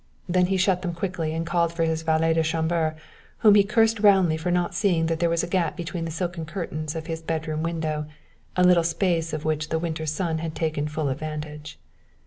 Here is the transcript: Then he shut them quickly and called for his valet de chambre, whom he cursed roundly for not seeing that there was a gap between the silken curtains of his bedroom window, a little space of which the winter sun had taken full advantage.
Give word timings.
Then 0.27 0.47
he 0.47 0.57
shut 0.57 0.81
them 0.81 0.95
quickly 0.95 1.31
and 1.31 1.45
called 1.45 1.71
for 1.73 1.83
his 1.83 2.01
valet 2.01 2.33
de 2.33 2.41
chambre, 2.41 2.95
whom 3.41 3.53
he 3.53 3.63
cursed 3.63 3.99
roundly 3.99 4.35
for 4.35 4.49
not 4.49 4.73
seeing 4.73 5.05
that 5.05 5.19
there 5.19 5.29
was 5.29 5.43
a 5.43 5.47
gap 5.47 5.77
between 5.77 6.05
the 6.05 6.09
silken 6.11 6.43
curtains 6.43 6.95
of 6.95 7.05
his 7.05 7.21
bedroom 7.21 7.61
window, 7.61 8.07
a 8.57 8.63
little 8.63 8.83
space 8.83 9.31
of 9.31 9.45
which 9.45 9.69
the 9.69 9.77
winter 9.77 10.07
sun 10.07 10.39
had 10.39 10.55
taken 10.55 10.87
full 10.87 11.07
advantage. 11.07 11.77